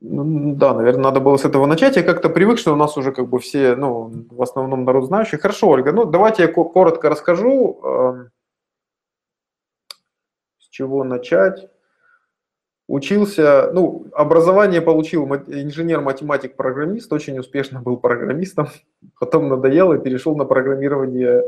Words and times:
Ну, 0.00 0.54
да, 0.54 0.74
наверное, 0.74 1.04
надо 1.04 1.20
было 1.20 1.36
с 1.36 1.44
этого 1.44 1.66
начать. 1.66 1.96
Я 1.96 2.02
как-то 2.02 2.28
привык, 2.28 2.58
что 2.58 2.72
у 2.72 2.76
нас 2.76 2.96
уже 2.96 3.12
как 3.12 3.28
бы 3.28 3.40
все, 3.40 3.74
ну, 3.74 4.12
в 4.30 4.42
основном 4.42 4.84
народ 4.84 5.06
знающий. 5.06 5.38
Хорошо, 5.38 5.68
Ольга, 5.68 5.92
ну, 5.92 6.04
давайте 6.04 6.42
я 6.42 6.48
коротко 6.48 7.08
расскажу, 7.08 7.80
эм, 7.82 8.30
с 10.58 10.68
чего 10.68 11.04
начать. 11.04 11.68
Учился, 12.86 13.70
ну, 13.72 14.06
образование 14.12 14.80
получил 14.80 15.26
инженер-математик-программист, 15.26 17.12
очень 17.12 17.38
успешно 17.38 17.82
был 17.82 17.98
программистом, 17.98 18.68
потом 19.20 19.48
надоел 19.48 19.92
и 19.92 19.98
перешел 19.98 20.36
на 20.36 20.44
программирование 20.44 21.42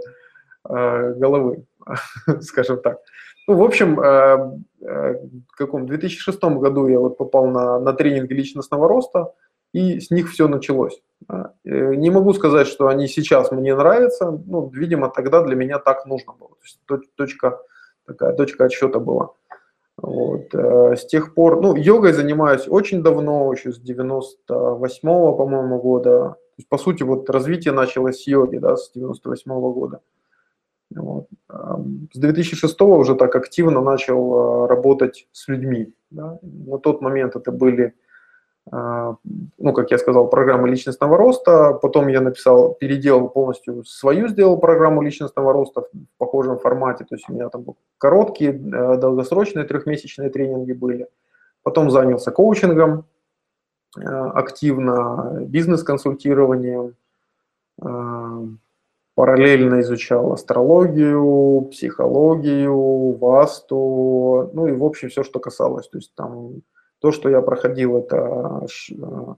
э, 0.69 1.15
головы, 1.15 1.65
скажем 2.41 2.81
так. 2.81 2.99
Ну, 3.47 3.57
в 3.57 3.63
общем, 3.63 3.99
э, 3.99 4.59
э, 4.81 5.15
в 5.49 5.57
каком 5.57 5.87
2006 5.87 6.43
году 6.43 6.87
я 6.87 7.01
вот 7.01 7.19
попал 7.19 7.47
на, 7.47 7.81
на 7.81 7.93
тренинги 7.93 8.33
личностного 8.33 8.89
роста, 8.89 9.33
и 9.73 10.01
с 10.01 10.11
них 10.11 10.31
все 10.31 10.49
началось. 10.49 11.03
Э, 11.29 11.49
не 11.65 12.11
могу 12.11 12.33
сказать, 12.33 12.67
что 12.67 12.87
они 12.89 13.09
сейчас 13.09 13.51
мне 13.51 13.75
нравятся, 13.75 14.31
ну, 14.31 14.69
видимо, 14.69 15.09
тогда 15.09 15.43
для 15.43 15.57
меня 15.57 15.79
так 15.79 16.07
нужно 16.07 16.33
было. 16.33 16.51
То 16.87 16.97
есть 16.97 17.15
точка, 17.17 17.59
такая 18.07 18.35
точка 18.35 18.67
отсчета 18.67 19.01
была. 19.01 19.31
Вот. 19.97 20.55
С 20.55 21.05
тех 21.07 21.35
пор, 21.35 21.61
ну, 21.61 21.77
йогой 21.77 22.13
занимаюсь 22.13 22.69
очень 22.69 23.03
давно, 23.03 23.53
еще 23.53 23.73
с 23.73 23.83
98-го, 23.83 25.35
по-моему, 25.35 25.79
года. 25.79 26.11
То 26.11 26.55
есть, 26.57 26.69
по 26.69 26.79
сути, 26.79 27.03
вот 27.03 27.29
развитие 27.29 27.75
началось 27.75 28.23
с 28.23 28.27
йоги, 28.27 28.59
да, 28.59 28.77
с 28.77 28.93
98-го 28.97 29.73
года. 29.73 30.01
Вот. 30.95 31.27
С 32.13 32.19
2006 32.19 32.81
уже 32.83 33.15
так 33.15 33.35
активно 33.37 33.81
начал 33.81 34.35
а, 34.35 34.69
работать 34.69 35.29
с 35.33 35.49
людьми. 35.49 35.93
Да. 36.11 36.39
На 36.43 36.79
тот 36.79 37.01
момент 37.01 37.37
это 37.37 37.53
были, 37.53 37.95
а, 38.73 39.17
ну, 39.59 39.73
как 39.73 39.91
я 39.93 39.99
сказал, 39.99 40.29
программы 40.29 40.69
личностного 40.69 41.17
роста. 41.17 41.75
Потом 41.75 42.09
я 42.09 42.21
написал, 42.21 42.75
переделал 42.75 43.29
полностью 43.29 43.85
свою, 43.85 44.29
сделал 44.29 44.59
программу 44.59 45.03
личностного 45.03 45.53
роста 45.53 45.83
в 45.83 46.19
похожем 46.19 46.59
формате. 46.59 47.05
То 47.09 47.15
есть 47.15 47.29
у 47.29 47.35
меня 47.35 47.49
там 47.49 47.65
короткие, 47.99 48.53
э, 48.53 48.97
долгосрочные 48.97 49.65
трехмесячные 49.65 50.31
тренинги 50.31 50.73
были. 50.73 51.07
Потом 51.63 51.91
занялся 51.91 52.33
коучингом 52.33 53.05
э, 53.97 54.01
активно, 54.03 55.45
бизнес-консультированием, 55.47 56.97
параллельно 59.21 59.81
изучал 59.83 60.33
астрологию, 60.33 61.69
психологию, 61.71 63.19
васту, 63.19 64.51
ну 64.55 64.67
и 64.67 64.73
в 64.73 64.83
общем 64.83 65.11
все, 65.11 65.23
что 65.23 65.41
касалось. 65.41 65.89
То 65.91 65.99
есть 65.99 66.15
там 66.15 66.63
то, 67.01 67.13
что 67.13 67.29
я 67.29 67.43
проходил, 67.43 67.99
это 67.99 68.67
э, 68.89 69.35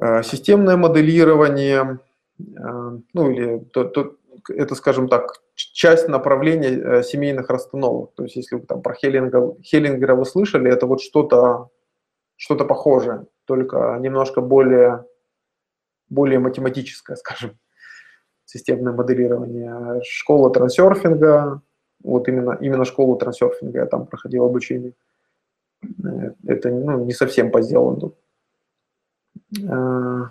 э, 0.00 0.22
системное 0.22 0.78
моделирование, 0.78 1.98
э, 2.38 2.98
ну 3.12 3.30
или 3.30 3.58
то, 3.70 3.84
то, 3.84 4.16
это, 4.48 4.74
скажем 4.76 5.06
так, 5.06 5.42
часть 5.54 6.08
направления 6.08 7.02
семейных 7.02 7.50
расстановок. 7.50 8.14
То 8.14 8.22
есть 8.22 8.34
если 8.34 8.54
вы 8.56 8.62
там 8.62 8.80
про 8.80 8.94
Хеллинга, 8.94 9.56
Хеллингера 9.62 10.14
вы 10.14 10.24
слышали, 10.24 10.72
это 10.72 10.86
вот 10.86 11.02
что-то 11.02 11.68
что 12.36 12.56
похожее, 12.56 13.26
только 13.44 13.98
немножко 14.00 14.40
более, 14.40 15.04
более 16.08 16.38
математическое, 16.38 17.16
скажем 17.16 17.58
системное 18.50 18.92
моделирование, 18.92 20.02
школа 20.04 20.50
трансерфинга, 20.50 21.60
вот 22.02 22.28
именно, 22.28 22.58
именно 22.60 22.84
школу 22.84 23.16
трансерфинга 23.16 23.80
я 23.80 23.86
там 23.86 24.06
проходил 24.06 24.44
обучение. 24.44 24.92
Э, 25.82 26.32
это 26.46 26.70
ну, 26.70 27.04
не 27.04 27.12
совсем 27.12 27.50
по 27.50 27.62
сделанному. 27.62 28.14
Э, 29.62 30.24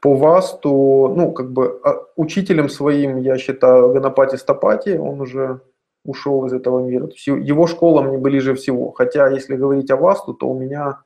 по 0.00 0.14
ВАСТу, 0.14 1.14
ну, 1.16 1.32
как 1.32 1.52
бы 1.52 1.80
а, 1.84 2.04
учителем 2.16 2.68
своим 2.68 3.18
я 3.18 3.38
считаю 3.38 3.92
Ганапати 3.92 4.36
Стапати, 4.36 4.96
он 4.98 5.20
уже 5.20 5.60
ушел 6.04 6.46
из 6.46 6.52
этого 6.52 6.80
мира. 6.80 7.06
То 7.06 7.12
есть 7.12 7.26
его 7.26 7.66
школа 7.66 8.02
мне 8.02 8.18
ближе 8.18 8.54
всего. 8.54 8.90
Хотя, 8.90 9.28
если 9.28 9.56
говорить 9.56 9.90
о 9.90 9.96
ВАСТу, 9.96 10.34
то 10.34 10.48
у 10.48 10.58
меня 10.58 11.02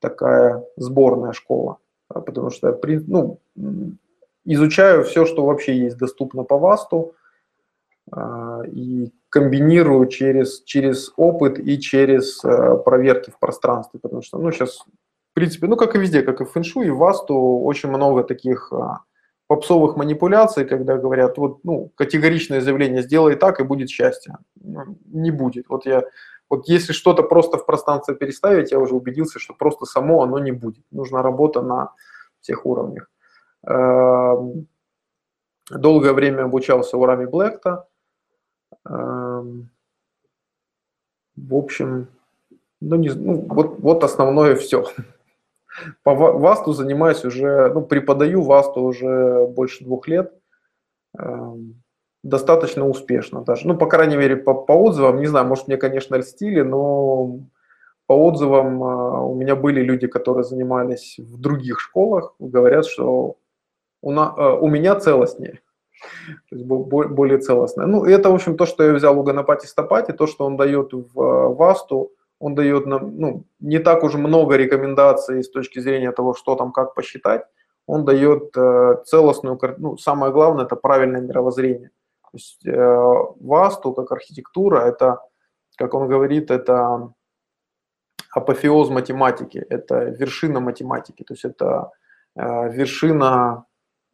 такая 0.00 0.64
сборная 0.76 1.32
школа. 1.32 1.78
Потому 2.08 2.50
что, 2.50 2.80
ну, 3.06 3.38
изучаю 4.46 5.04
все, 5.04 5.26
что 5.26 5.44
вообще 5.44 5.76
есть 5.76 5.98
доступно 5.98 6.44
по 6.44 6.58
ВАСТу, 6.58 7.14
а, 8.10 8.62
и 8.66 9.12
комбинирую 9.28 10.06
через, 10.06 10.62
через 10.62 11.12
опыт 11.16 11.58
и 11.58 11.78
через 11.78 12.42
э, 12.44 12.76
проверки 12.84 13.30
в 13.30 13.38
пространстве, 13.38 14.00
потому 14.00 14.22
что, 14.22 14.38
ну, 14.38 14.50
сейчас, 14.52 14.78
в 14.78 15.34
принципе, 15.34 15.66
ну, 15.66 15.76
как 15.76 15.94
и 15.94 15.98
везде, 15.98 16.22
как 16.22 16.40
и 16.40 16.44
в 16.44 16.50
фэншу, 16.50 16.82
и 16.82 16.90
в 16.90 16.98
ВАСТу 16.98 17.34
очень 17.34 17.90
много 17.90 18.22
таких 18.22 18.72
а, 18.72 19.00
попсовых 19.48 19.96
манипуляций, 19.96 20.64
когда 20.64 20.96
говорят, 20.96 21.36
вот, 21.36 21.64
ну, 21.64 21.90
категоричное 21.96 22.60
заявление, 22.60 23.02
сделай 23.02 23.34
так, 23.34 23.60
и 23.60 23.64
будет 23.64 23.90
счастье. 23.90 24.38
Ну, 24.54 24.96
не 25.06 25.30
будет. 25.30 25.68
Вот 25.68 25.84
я, 25.84 26.04
вот 26.48 26.68
если 26.68 26.92
что-то 26.92 27.22
просто 27.22 27.58
в 27.58 27.66
пространство 27.66 28.14
переставить, 28.14 28.72
я 28.72 28.78
уже 28.78 28.94
убедился, 28.94 29.38
что 29.38 29.52
просто 29.52 29.84
само 29.84 30.22
оно 30.22 30.38
не 30.38 30.52
будет. 30.52 30.84
Нужна 30.90 31.22
работа 31.22 31.60
на 31.60 31.92
всех 32.40 32.64
уровнях. 32.64 33.10
Эм, 33.66 34.68
долгое 35.70 36.12
время 36.12 36.44
обучался 36.44 36.96
у 36.96 37.04
Рами 37.04 37.26
Блэкта. 37.26 37.88
Эм, 38.88 39.70
в 41.36 41.54
общем, 41.54 42.08
ну, 42.80 42.96
не, 42.96 43.10
ну 43.10 43.46
вот, 43.48 43.78
вот 43.80 44.04
основное 44.04 44.54
все. 44.54 44.86
По 46.04 46.14
ВАСТу 46.14 46.72
занимаюсь 46.72 47.24
уже, 47.24 47.72
ну, 47.72 47.82
преподаю 47.82 48.42
ВАСТу 48.42 48.80
уже 48.80 49.46
больше 49.48 49.84
двух 49.84 50.08
лет. 50.08 50.32
Эм, 51.18 51.82
достаточно 52.22 52.88
успешно 52.88 53.42
даже. 53.42 53.66
Ну, 53.66 53.76
по 53.76 53.86
крайней 53.86 54.16
мере, 54.16 54.36
по, 54.36 54.54
по 54.54 54.72
отзывам, 54.72 55.20
не 55.20 55.26
знаю, 55.26 55.46
может, 55.46 55.66
мне, 55.66 55.76
конечно, 55.76 56.16
льстили, 56.16 56.62
но 56.62 57.40
по 58.06 58.12
отзывам 58.12 58.82
э, 58.82 59.20
у 59.26 59.34
меня 59.34 59.56
были 59.56 59.80
люди, 59.80 60.06
которые 60.06 60.44
занимались 60.44 61.18
в 61.18 61.40
других 61.40 61.80
школах, 61.80 62.34
говорят, 62.38 62.86
что 62.86 63.36
у, 64.00 64.12
на, 64.12 64.34
э, 64.36 64.58
у 64.60 64.68
меня 64.68 64.94
целостнее. 64.96 65.60
То 66.50 66.56
есть 66.56 66.66
более 66.66 67.38
целостное. 67.38 67.86
Ну, 67.86 68.04
это, 68.04 68.30
в 68.30 68.34
общем, 68.34 68.56
то, 68.56 68.66
что 68.66 68.84
я 68.84 68.92
взял 68.92 69.18
у 69.18 69.22
Ганапати 69.22 69.66
Стапати, 69.66 70.12
то, 70.12 70.26
что 70.26 70.44
он 70.44 70.56
дает 70.56 70.92
в 70.92 71.20
э, 71.20 71.54
ВАСТу, 71.54 72.12
он 72.38 72.54
дает 72.54 72.86
нам 72.86 73.18
ну, 73.18 73.44
не 73.60 73.78
так 73.78 74.04
уж 74.04 74.14
много 74.14 74.56
рекомендаций 74.56 75.42
с 75.42 75.50
точки 75.50 75.80
зрения 75.80 76.12
того, 76.12 76.34
что 76.34 76.54
там, 76.54 76.72
как 76.72 76.94
посчитать. 76.94 77.46
Он 77.86 78.04
дает 78.04 78.56
э, 78.56 78.96
целостную, 79.04 79.58
ну, 79.78 79.96
самое 79.96 80.32
главное, 80.32 80.64
это 80.64 80.76
правильное 80.76 81.20
мировоззрение. 81.20 81.90
То 82.22 82.30
есть 82.32 82.66
э, 82.66 83.14
ВАСТу, 83.40 83.92
как 83.92 84.12
архитектура, 84.12 84.80
это, 84.80 85.20
как 85.76 85.94
он 85.94 86.08
говорит, 86.08 86.50
это 86.50 87.12
апофеоз 88.32 88.90
математики, 88.90 89.64
это 89.70 90.04
вершина 90.04 90.60
математики, 90.60 91.22
то 91.22 91.34
есть 91.34 91.44
это 91.44 91.90
э, 92.34 92.70
вершина 92.70 93.64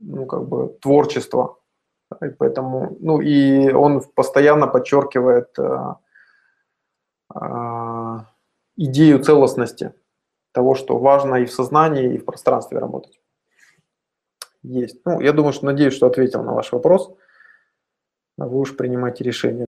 ну, 0.02 0.26
как 0.26 0.48
бы 0.48 0.76
творчество. 0.80 1.58
И 2.20 2.28
поэтому, 2.28 2.96
ну, 3.00 3.20
и 3.20 3.72
он 3.72 4.02
постоянно 4.14 4.66
подчеркивает 4.66 5.58
э, 5.58 5.94
э, 7.34 8.18
идею 8.76 9.22
целостности 9.22 9.94
того, 10.52 10.74
что 10.74 10.98
важно 10.98 11.36
и 11.36 11.46
в 11.46 11.52
сознании, 11.52 12.14
и 12.14 12.18
в 12.18 12.24
пространстве 12.24 12.78
работать. 12.78 13.18
Есть. 14.62 15.00
Ну, 15.04 15.20
я 15.20 15.32
думаю, 15.32 15.52
что 15.52 15.66
надеюсь, 15.66 15.94
что 15.94 16.06
ответил 16.06 16.42
на 16.42 16.52
ваш 16.52 16.72
вопрос. 16.72 17.10
Вы 18.36 18.58
уж 18.58 18.76
принимайте 18.76 19.24
решение. 19.24 19.60